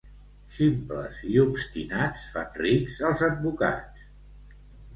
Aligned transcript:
Ximples 0.53 1.19
i 1.33 1.35
obstinats 1.43 2.25
fan 2.37 2.51
rics 2.63 2.99
els 3.11 3.25
advocats. 3.31 4.11